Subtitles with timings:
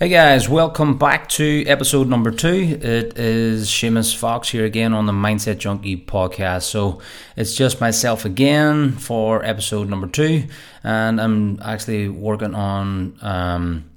[0.00, 2.78] Hey guys, welcome back to episode number two.
[2.80, 6.62] It is Seamus Fox here again on the Mindset Junkie podcast.
[6.62, 7.00] So
[7.34, 10.44] it's just myself again for episode number two,
[10.84, 13.90] and I'm actually working on um,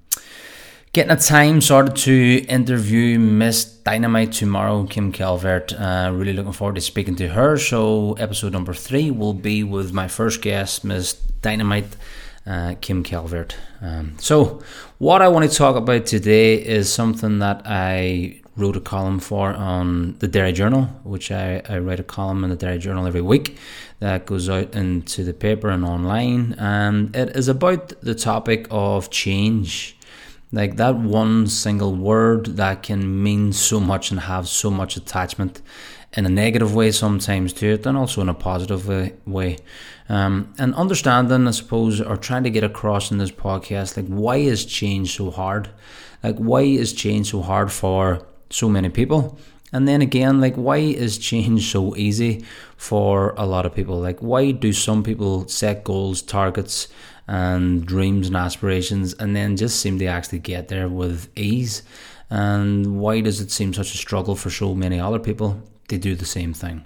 [0.92, 5.72] getting a time sorted to interview Miss Dynamite tomorrow, Kim Calvert.
[5.72, 7.60] Uh, really looking forward to speaking to her.
[7.60, 11.96] So episode number three will be with my first guest, Miss Dynamite
[12.46, 13.55] uh, Kim Calvert.
[13.81, 14.62] Um, so,
[14.97, 19.53] what I want to talk about today is something that I wrote a column for
[19.53, 23.21] on the Derry Journal, which I, I write a column in the Derry Journal every
[23.21, 23.57] week
[23.99, 26.53] that goes out into the paper and online.
[26.57, 29.97] And it is about the topic of change.
[30.52, 35.61] Like that one single word that can mean so much and have so much attachment
[36.13, 38.88] in a negative way sometimes to it, and also in a positive
[39.25, 39.57] way.
[40.09, 44.38] Um, and understanding, I suppose, or trying to get across in this podcast, like why
[44.38, 45.69] is change so hard?
[46.21, 49.39] Like why is change so hard for so many people?
[49.71, 52.43] And then again, like why is change so easy
[52.75, 53.99] for a lot of people?
[53.99, 56.89] Like why do some people set goals, targets,
[57.25, 61.83] and dreams and aspirations, and then just seem to actually get there with ease?
[62.30, 65.61] And why does it seem such a struggle for so many other people
[65.92, 66.84] to do the same thing?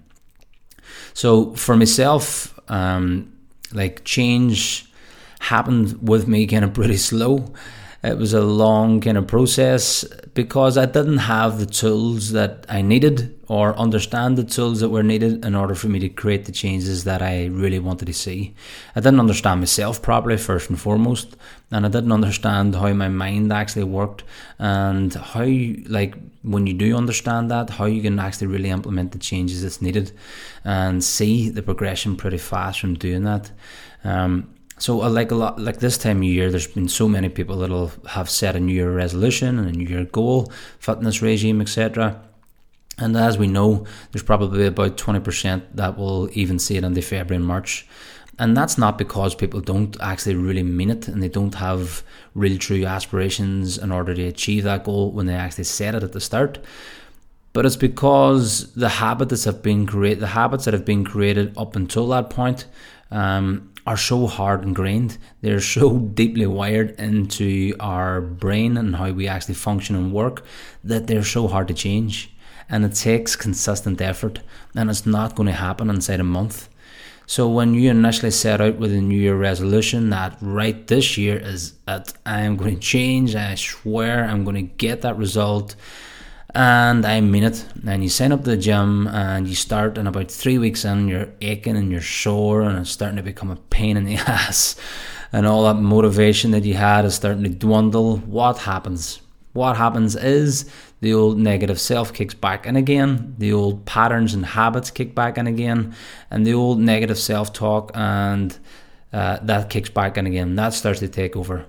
[1.13, 3.31] So for myself, um,
[3.73, 4.91] like change
[5.39, 7.53] happened with me kind of pretty slow.
[8.05, 10.03] It was a long kind of process
[10.35, 15.01] because I didn't have the tools that I needed or understand the tools that were
[15.01, 18.53] needed in order for me to create the changes that I really wanted to see.
[18.95, 21.35] I didn't understand myself properly, first and foremost,
[21.71, 24.23] and I didn't understand how my mind actually worked
[24.59, 25.47] and how,
[25.87, 29.81] like, when you do understand that, how you can actually really implement the changes that's
[29.81, 30.11] needed
[30.63, 33.49] and see the progression pretty fast from doing that.
[34.03, 37.29] Um, so uh, like a lot like this time of year there's been so many
[37.29, 41.61] people that'll have set a new year resolution and a new year goal fitness regime
[41.61, 42.21] etc
[42.97, 47.01] and as we know there's probably about 20% that will even see it in the
[47.01, 47.87] february and march.
[48.37, 52.03] And that's not because people don't actually really mean it and they don't have
[52.33, 56.11] real true aspirations in order to achieve that goal when they actually set it at
[56.11, 56.59] the start.
[57.53, 61.77] But it's because the habits have been created the habits that have been created up
[61.77, 62.65] until that point
[63.11, 65.17] um, are so hard ingrained.
[65.41, 70.43] They're so deeply wired into our brain and how we actually function and work
[70.83, 72.31] that they're so hard to change.
[72.67, 74.39] And it takes consistent effort,
[74.75, 76.67] and it's not going to happen inside a month.
[77.27, 81.37] So when you initially set out with a New Year resolution that right this year
[81.37, 85.75] is that I am going to change, I swear I'm going to get that result
[86.55, 87.65] and I mean it.
[87.85, 91.07] And you sign up to the gym and you start, and about three weeks in,
[91.07, 94.75] you're aching and you're sore, and it's starting to become a pain in the ass.
[95.33, 98.17] And all that motivation that you had is starting to dwindle.
[98.17, 99.21] What happens?
[99.51, 100.69] What happens is
[101.01, 105.37] the old negative self kicks back in again, the old patterns and habits kick back
[105.37, 105.93] in again,
[106.31, 108.57] and the old negative self talk and
[109.13, 110.55] uh, that kicks back in again.
[110.55, 111.65] That starts to take over.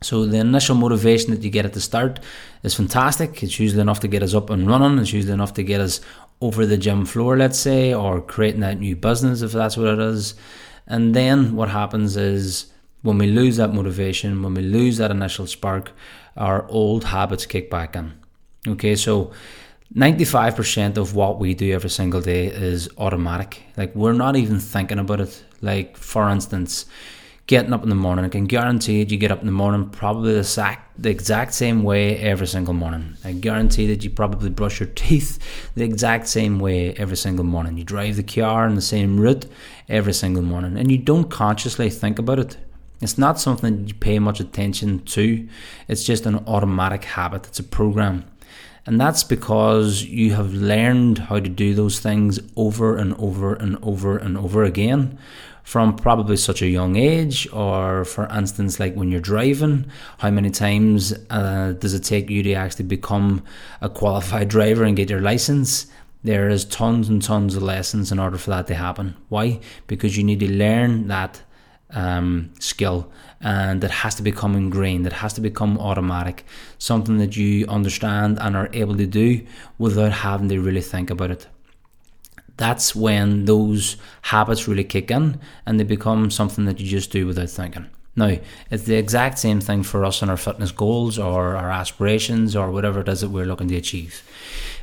[0.00, 2.20] So the initial motivation that you get at the start
[2.62, 3.42] is fantastic.
[3.42, 4.98] It's usually enough to get us up and running.
[4.98, 6.00] It's usually enough to get us
[6.40, 9.98] over the gym floor, let's say, or creating that new business if that's what it
[9.98, 10.34] is.
[10.86, 12.66] And then what happens is
[13.02, 15.92] when we lose that motivation, when we lose that initial spark,
[16.36, 18.12] our old habits kick back in.
[18.66, 19.32] Okay, so
[19.94, 23.62] 95% of what we do every single day is automatic.
[23.76, 25.44] Like we're not even thinking about it.
[25.60, 26.86] Like for instance,
[27.48, 28.26] getting up in the morning.
[28.26, 31.54] I can guarantee that you get up in the morning probably the exact, the exact
[31.54, 33.16] same way every single morning.
[33.24, 35.38] I guarantee that you probably brush your teeth
[35.74, 37.78] the exact same way every single morning.
[37.78, 39.46] You drive the car in the same route
[39.88, 42.58] every single morning, and you don't consciously think about it.
[43.00, 45.48] It's not something you pay much attention to.
[45.88, 47.46] It's just an automatic habit.
[47.46, 48.24] It's a program.
[48.84, 53.78] And that's because you have learned how to do those things over and over and
[53.82, 55.18] over and over again
[55.68, 59.84] from probably such a young age, or for instance, like when you're driving,
[60.16, 63.44] how many times uh, does it take you to actually become
[63.82, 65.86] a qualified driver and get your license?
[66.24, 69.14] There is tons and tons of lessons in order for that to happen.
[69.28, 69.60] Why?
[69.86, 71.42] Because you need to learn that
[71.90, 73.12] um, skill
[73.42, 76.46] and it has to become ingrained, it has to become automatic,
[76.78, 79.44] something that you understand and are able to do
[79.76, 81.46] without having to really think about it
[82.58, 87.26] that's when those habits really kick in and they become something that you just do
[87.26, 87.86] without thinking.
[88.18, 88.36] Now,
[88.68, 92.72] it's the exact same thing for us in our fitness goals or our aspirations or
[92.72, 94.24] whatever it is that we're looking to achieve.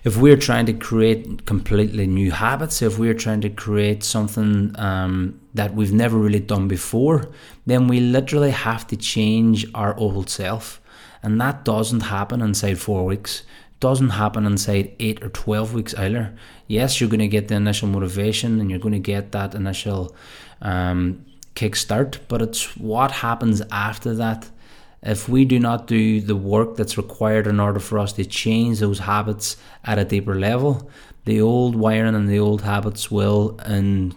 [0.06, 5.42] If we're trying to create completely new habits, if we're trying to create something um,
[5.54, 7.30] that we've never really done before,
[7.66, 10.80] then we literally have to change our old self.
[11.22, 13.44] And that doesn't happen inside four weeks.
[13.90, 16.26] Doesn't happen inside eight or twelve weeks either.
[16.76, 20.16] Yes, you're going to get the initial motivation and you're going to get that initial
[20.72, 21.24] um,
[21.60, 24.50] kickstart, but it's what happens after that.
[25.04, 28.80] If we do not do the work that's required in order for us to change
[28.80, 30.90] those habits at a deeper level,
[31.26, 34.16] the old wiring and the old habits will, in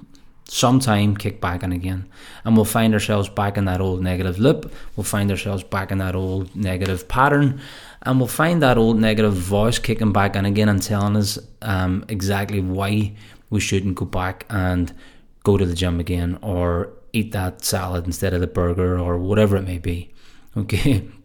[0.51, 2.09] some time, kick back in again.
[2.45, 4.73] And we'll find ourselves back in that old negative loop.
[4.97, 7.61] We'll find ourselves back in that old negative pattern.
[8.03, 12.05] And we'll find that old negative voice kicking back in again and telling us um,
[12.09, 13.15] exactly why
[13.51, 14.93] we shouldn't go back and
[15.45, 19.57] go to the gym again or eat that salad instead of the burger or whatever
[19.57, 20.13] it may be.
[20.57, 21.07] Okay.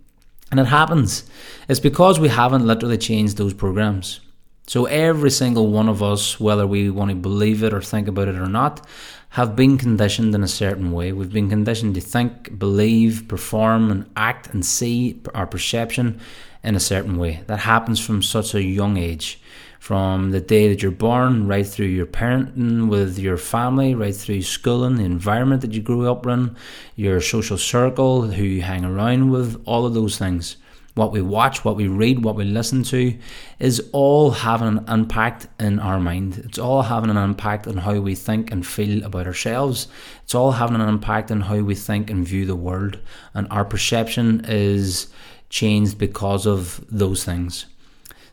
[0.51, 1.23] And it happens.
[1.67, 4.19] It's because we haven't literally changed those programs.
[4.65, 8.29] So every single one of us, whether we want to believe it or think about
[8.29, 8.85] it or not,
[9.29, 11.11] have been conditioned in a certain way.
[11.11, 16.19] We've been conditioned to think, believe, perform, and act and see our perception
[16.63, 17.43] in a certain way.
[17.47, 19.39] That happens from such a young age
[19.83, 24.41] from the day that you're born, right through your parenting with your family, right through
[24.41, 26.55] schooling, the environment that you grew up in,
[26.95, 30.55] your social circle, who you hang around with, all of those things.
[30.95, 33.17] What we watch, what we read, what we listen to
[33.57, 36.37] is all having an impact in our mind.
[36.45, 39.87] It's all having an impact on how we think and feel about ourselves.
[40.23, 42.99] It's all having an impact on how we think and view the world.
[43.33, 45.07] And our perception is
[45.49, 47.65] changed because of those things.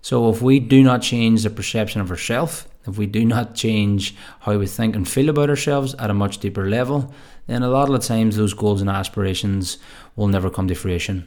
[0.03, 4.15] So if we do not change the perception of ourselves, if we do not change
[4.41, 7.15] how we think and feel about ourselves at a much deeper level,
[7.47, 9.79] then a lot of the times those goals and aspirations
[10.17, 11.27] will never come to fruition.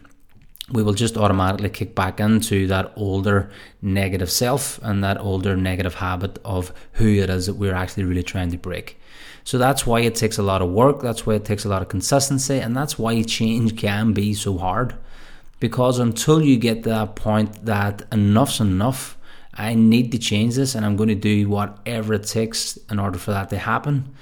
[0.72, 3.52] We will just automatically kick back into that older
[3.82, 8.24] negative self and that older negative habit of who it is that we're actually really
[8.24, 9.00] trying to break.
[9.44, 11.82] So that's why it takes a lot of work, that's why it takes a lot
[11.82, 14.96] of consistency, and that's why change can be so hard
[15.64, 19.18] because until you get to that point that enough's enough,
[19.54, 23.18] I need to change this and I'm going to do whatever it takes in order
[23.18, 24.14] for that to happen.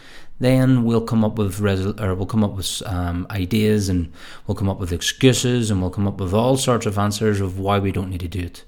[0.42, 4.12] Then we'll come up with resol- or we'll come up with um, ideas and
[4.48, 7.60] we'll come up with excuses and we'll come up with all sorts of answers of
[7.60, 8.66] why we don't need to do it.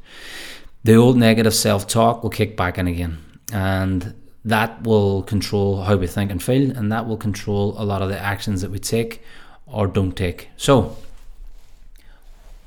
[0.83, 3.17] The old negative self-talk will kick back in again,
[3.51, 4.13] and
[4.45, 8.09] that will control how we think and feel, and that will control a lot of
[8.09, 9.23] the actions that we take
[9.65, 10.49] or don't take.
[10.57, 10.95] So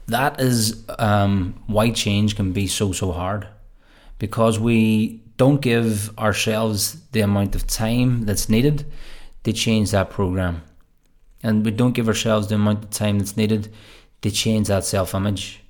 [0.09, 3.47] that is um, why change can be so so hard
[4.19, 8.91] because we don't give ourselves the amount of time that's needed
[9.45, 10.63] to change that program.
[11.43, 13.73] And we don't give ourselves the amount of time that's needed
[14.23, 15.63] to change that self-image.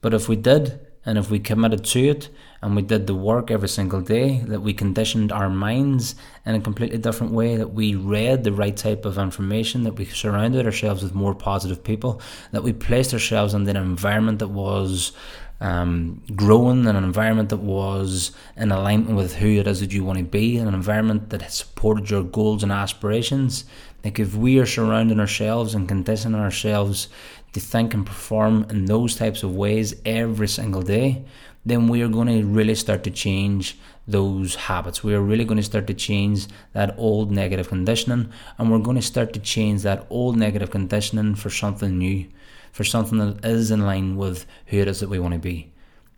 [0.00, 2.28] But if we did and if we committed to it
[2.60, 6.60] and we did the work every single day, that we conditioned our minds in a
[6.60, 11.02] completely different way, that we read the right type of information, that we surrounded ourselves
[11.02, 15.12] with more positive people, that we placed ourselves in an environment that was
[15.60, 20.04] um, growing, in an environment that was in alignment with who it is that you
[20.04, 23.64] want to be, an environment that has supported your goals and aspirations.
[24.04, 27.08] Like if we are surrounding ourselves and conditioning ourselves
[27.52, 31.24] to think and perform in those types of ways every single day,
[31.66, 33.76] then we are going to really start to change
[34.06, 35.04] those habits.
[35.04, 38.96] We are really going to start to change that old negative conditioning, and we're going
[38.96, 42.26] to start to change that old negative conditioning for something new,
[42.72, 45.72] for something that is in line with who it is that we want to be.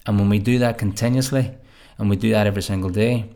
[0.07, 1.55] And when we do that continuously,
[1.99, 3.31] and we do that every single day,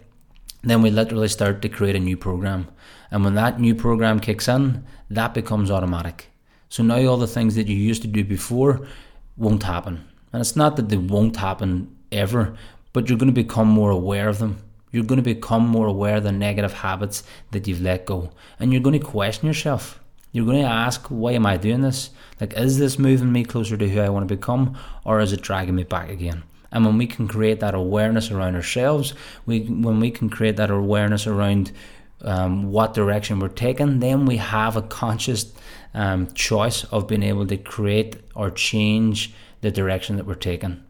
[0.63, 2.67] then we literally start to create a new program.
[3.11, 6.31] And when that new program kicks in, that becomes automatic.
[6.71, 8.87] So now all the things that you used to do before
[9.37, 10.09] won't happen.
[10.33, 12.57] And it's not that they won't happen ever,
[12.95, 14.59] but you're going to become more aware of them.
[14.91, 18.31] You're going to become more aware of the negative habits that you've let go.
[18.59, 20.01] And you're going to question yourself.
[20.35, 22.11] You're going to ask, why am I doing this?
[22.41, 25.43] Like, is this moving me closer to who I want to become, or is it
[25.43, 26.43] dragging me back again?
[26.73, 29.15] And when we can create that awareness around ourselves,
[29.47, 31.71] we when we can create that awareness around
[32.23, 35.53] um, what direction we're taking, then we have a conscious
[35.95, 40.83] um, choice of being able to create or change the direction that we're taking.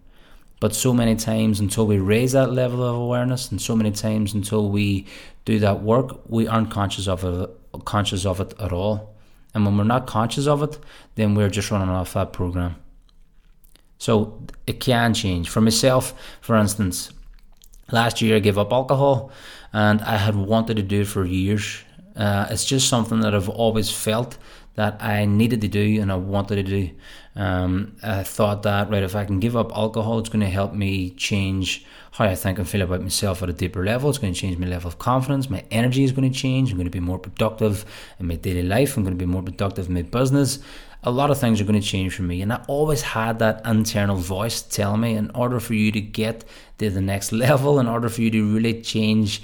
[0.59, 4.33] But so many times until we raise that level of awareness, and so many times
[4.33, 5.07] until we
[5.45, 9.14] do that work, we aren't conscious of it, conscious of it at all.
[9.55, 10.79] And when we're not conscious of it,
[11.15, 12.77] then we're just running off that program.
[13.99, 15.49] So it can change.
[15.49, 17.13] For myself, for instance,
[17.91, 19.31] last year I gave up alcohol,
[19.73, 21.83] and I had wanted to do it for years.
[22.17, 24.37] Uh, it's just something that I've always felt
[24.77, 26.91] that I needed to do and I wanted to do.
[27.37, 30.73] Um, I thought that, right, if I can give up alcohol, it's going to help
[30.73, 34.11] me change how I think and feel about myself at a deeper level.
[34.11, 35.51] It's going to change my level of confidence.
[35.51, 36.71] My energy is going to change.
[36.71, 37.85] I'm going to be more productive
[38.19, 38.97] in my daily life.
[38.97, 40.59] I'm going to be more productive in my business.
[41.07, 42.41] a lot of things are going to change for me.
[42.41, 46.45] And I always had that internal voice tell me in order for you to get
[46.79, 49.43] to the next level, in order for you to really change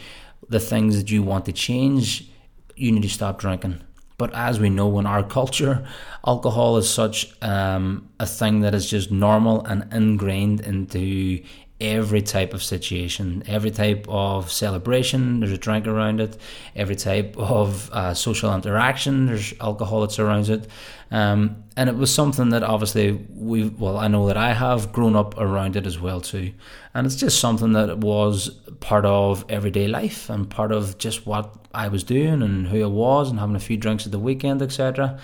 [0.48, 2.28] the things that you want to change,
[2.76, 3.80] you need to stop drinking.
[4.20, 5.82] But as we know in our culture,
[6.26, 11.42] alcohol is such um, a thing that is just normal and ingrained into
[11.80, 16.36] every type of situation, every type of celebration, there's a drink around it.
[16.76, 20.68] Every type of uh, social interaction, there's alcohol that surrounds it.
[21.10, 25.16] Um, and it was something that obviously we, well, I know that I have grown
[25.16, 26.52] up around it as well too.
[26.94, 31.54] And it's just something that was part of everyday life and part of just what
[31.72, 34.60] I was doing and who I was and having a few drinks at the weekend,
[34.60, 35.18] etc.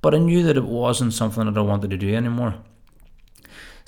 [0.00, 2.54] But I knew that it wasn't something that I wanted to do anymore.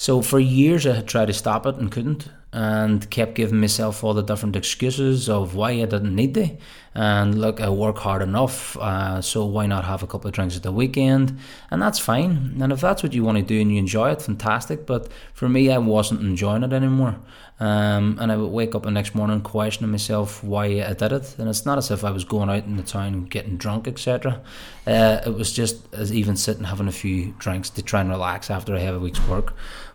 [0.00, 4.02] So for years I had tried to stop it and couldn't, and kept giving myself
[4.02, 6.56] all the different excuses of why I didn't need to.
[6.94, 10.56] And look, I work hard enough, uh, so why not have a couple of drinks
[10.56, 11.38] at the weekend?
[11.70, 12.56] And that's fine.
[12.60, 14.86] And if that's what you want to do and you enjoy it, fantastic.
[14.86, 17.16] But for me, I wasn't enjoying it anymore.
[17.60, 21.36] Um, and I would wake up the next morning questioning myself why I did it.
[21.38, 24.40] And it's not as if I was going out in the town getting drunk, etc.
[24.86, 28.50] Uh, it was just as even sitting having a few drinks to try and relax
[28.50, 29.52] after a heavy week's work.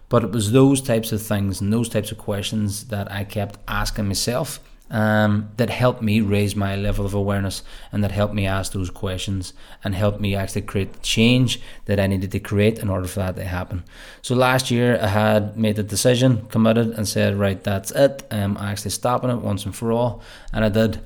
[0.09, 3.59] But it was those types of things and those types of questions that I kept
[3.67, 4.59] asking myself
[4.91, 8.91] um, that helped me raise my level of awareness and that helped me ask those
[8.91, 13.07] questions and helped me actually create the change that I needed to create in order
[13.07, 13.83] for that to happen.
[14.21, 18.23] So last year I had made the decision, committed, and said, right, that's it.
[18.29, 20.21] I'm actually stopping it once and for all.
[20.53, 20.99] And I did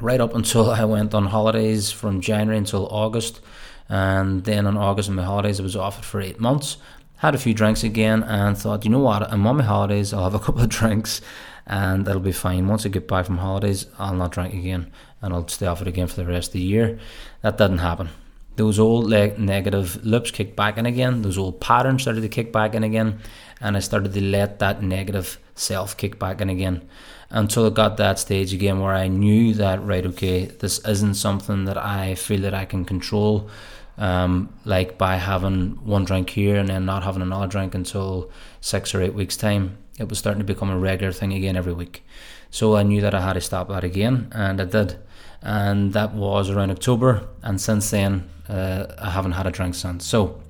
[0.00, 3.40] right up until I went on holidays from January until August.
[3.88, 6.78] And then on August, on my holidays, I was off for eight months
[7.18, 10.24] had a few drinks again and thought, you know what, I'm on my holidays, I'll
[10.24, 11.20] have a couple of drinks
[11.66, 12.68] and that'll be fine.
[12.68, 15.88] Once I get back from holidays, I'll not drink again and I'll stay off it
[15.88, 16.98] again for the rest of the year.
[17.42, 18.10] That didn't happen.
[18.56, 22.52] Those old like, negative loops kicked back in again, those old patterns started to kick
[22.52, 23.18] back in again,
[23.60, 26.88] and I started to let that negative self kick back in again
[27.28, 31.64] until it got that stage again where I knew that, right, okay, this isn't something
[31.64, 33.50] that I feel that I can control
[33.98, 38.94] um, like by having one drink here and then not having another drink until six
[38.94, 39.78] or eight weeks' time.
[39.98, 42.04] It was starting to become a regular thing again every week.
[42.50, 44.98] So I knew that I had to stop that again, and I did.
[45.42, 50.04] And that was around October, and since then, uh, I haven't had a drink since.
[50.04, 50.40] So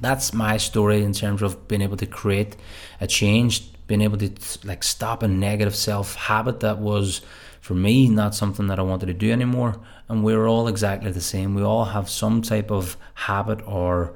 [0.00, 2.56] that's my story in terms of being able to create
[3.00, 4.30] a change, being able to
[4.64, 7.20] like stop a negative self habit that was
[7.60, 9.80] for me not something that I wanted to do anymore.
[10.08, 11.54] And we're all exactly the same.
[11.54, 14.14] We all have some type of habit or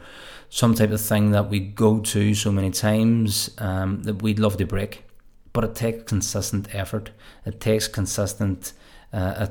[0.49, 4.57] some type of thing that we go to so many times um, that we'd love
[4.59, 5.05] to break.
[5.53, 7.11] But it takes consistent effort.
[7.45, 8.73] It takes consistent,
[9.13, 9.51] uh, a,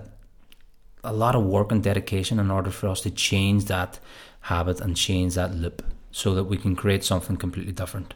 [1.03, 4.00] a lot of work and dedication in order for us to change that
[4.41, 8.13] habit and change that loop so that we can create something completely different.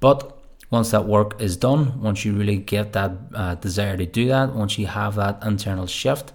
[0.00, 0.38] But
[0.70, 4.54] once that work is done, once you really get that uh, desire to do that,
[4.54, 6.32] once you have that internal shift,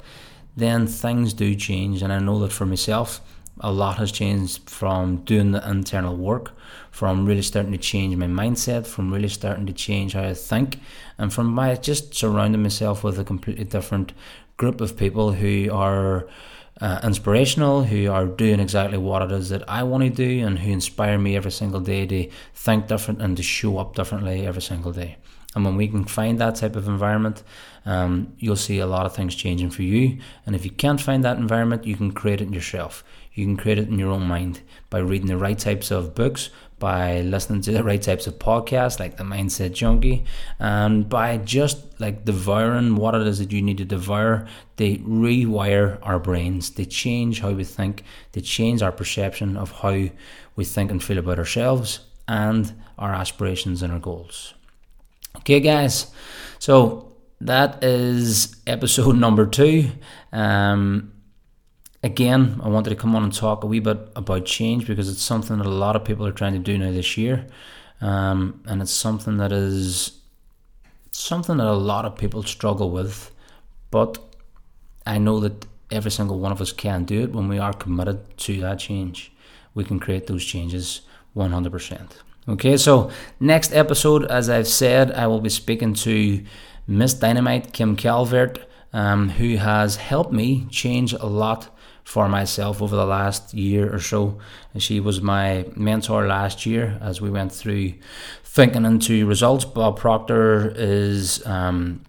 [0.56, 2.02] then things do change.
[2.02, 3.22] And I know that for myself,
[3.60, 6.52] a lot has changed from doing the internal work,
[6.92, 10.80] from really starting to change my mindset, from really starting to change how I think,
[11.18, 14.14] and from my just surrounding myself with a completely different
[14.58, 16.28] group of people who are
[16.82, 20.60] uh, inspirational, who are doing exactly what it is that I want to do, and
[20.60, 24.62] who inspire me every single day to think different and to show up differently every
[24.62, 25.18] single day.
[25.56, 27.44] And when we can find that type of environment,
[27.86, 30.18] um, you'll see a lot of things changing for you.
[30.46, 33.04] And if you can't find that environment, you can create it yourself.
[33.34, 36.50] You can create it in your own mind by reading the right types of books,
[36.78, 40.26] by listening to the right types of podcasts like the Mindset Junkie,
[40.60, 44.48] and by just like devouring what it is that you need to devour.
[44.76, 50.10] They rewire our brains, they change how we think, they change our perception of how
[50.56, 54.54] we think and feel about ourselves and our aspirations and our goals.
[55.38, 56.12] Okay, guys,
[56.60, 59.90] so that is episode number two.
[60.32, 61.13] Um,
[62.04, 65.22] again, I wanted to come on and talk a wee bit about change because it's
[65.22, 67.48] something that a lot of people are trying to do now this year,
[68.02, 70.20] um, and it's something that is
[71.12, 73.32] something that a lot of people struggle with.
[73.90, 74.20] But
[75.06, 78.38] I know that every single one of us can do it when we are committed
[78.40, 79.32] to that change.
[79.74, 81.02] We can create those changes
[81.36, 82.12] 100%.
[82.50, 86.44] Okay, so next episode, as I've said, I will be speaking to
[86.88, 88.60] Miss Dynamite Kim Calvert,
[88.92, 91.70] um, who has helped me change a lot
[92.04, 94.38] for myself over the last year or so.
[94.78, 97.94] She was my mentor last year as we went through
[98.44, 99.66] thinking into results.
[99.66, 102.04] Bob Proctor is um,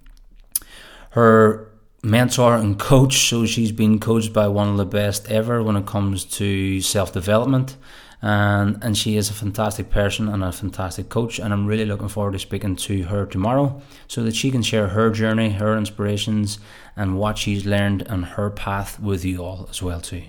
[1.10, 1.70] her
[2.02, 5.86] mentor and coach, so she's been coached by one of the best ever when it
[5.86, 7.76] comes to self development.
[8.22, 12.08] And and she is a fantastic person and a fantastic coach and I'm really looking
[12.08, 16.58] forward to speaking to her tomorrow so that she can share her journey her inspirations
[16.96, 20.22] and what she's learned on her path with you all as well too.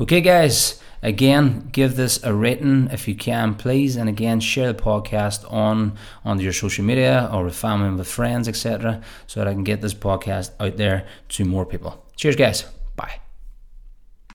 [0.00, 3.96] Okay guys again give this a rating if you can please.
[3.96, 8.08] And again share the podcast on on your social media or with family and with
[8.08, 12.04] friends etc so that I can get this podcast out there to more people.
[12.16, 12.64] Cheers guys.
[12.96, 13.31] Bye